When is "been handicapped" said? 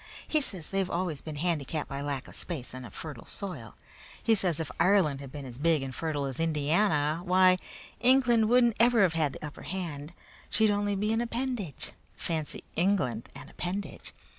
1.21-1.87